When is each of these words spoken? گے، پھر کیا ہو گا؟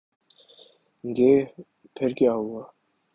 گے، 1.03 1.33
پھر 1.95 2.09
کیا 2.17 2.31
ہو 2.33 2.43
گا؟ 2.53 2.63